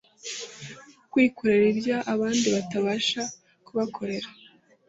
[1.11, 3.21] kwikorera ibyo abandi batabasha
[3.65, 4.27] kubakorera